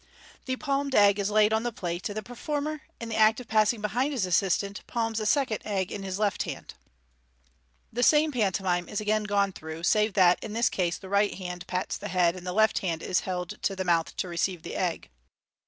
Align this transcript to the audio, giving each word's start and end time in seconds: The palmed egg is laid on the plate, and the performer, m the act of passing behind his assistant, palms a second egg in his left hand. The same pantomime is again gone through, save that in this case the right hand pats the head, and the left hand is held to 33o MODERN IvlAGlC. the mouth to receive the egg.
The 0.45 0.55
palmed 0.55 0.95
egg 0.95 1.19
is 1.19 1.29
laid 1.29 1.53
on 1.53 1.61
the 1.61 1.71
plate, 1.71 2.09
and 2.09 2.17
the 2.17 2.23
performer, 2.23 2.81
m 2.99 3.09
the 3.09 3.15
act 3.15 3.39
of 3.39 3.47
passing 3.47 3.81
behind 3.81 4.13
his 4.13 4.25
assistant, 4.25 4.81
palms 4.87 5.19
a 5.19 5.27
second 5.27 5.61
egg 5.63 5.91
in 5.91 6.01
his 6.01 6.17
left 6.17 6.41
hand. 6.41 6.73
The 7.93 8.01
same 8.01 8.31
pantomime 8.31 8.89
is 8.89 8.99
again 8.99 9.25
gone 9.25 9.53
through, 9.53 9.83
save 9.83 10.13
that 10.13 10.43
in 10.43 10.53
this 10.53 10.69
case 10.69 10.97
the 10.97 11.07
right 11.09 11.35
hand 11.35 11.67
pats 11.67 11.99
the 11.99 12.07
head, 12.07 12.35
and 12.35 12.47
the 12.47 12.51
left 12.51 12.79
hand 12.79 13.03
is 13.03 13.19
held 13.19 13.49
to 13.49 13.57
33o 13.57 13.59
MODERN 13.59 13.73
IvlAGlC. 13.75 13.77
the 13.77 13.85
mouth 13.85 14.15
to 14.15 14.27
receive 14.27 14.63
the 14.63 14.75
egg. 14.75 15.09